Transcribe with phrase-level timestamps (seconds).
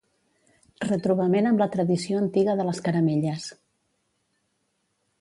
[0.85, 3.49] Retrobament amb la tradició antiga de les caramelles.